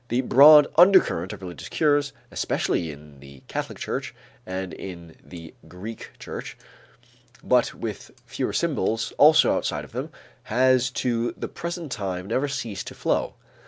[0.07, 4.15] The broad undercurrent of religious cures, especially in the Catholic Church
[4.47, 6.57] and in the Greek Church,
[7.43, 10.09] but with fewer symbols also outside of them,
[10.45, 13.35] has up to the present time never ceased to flow.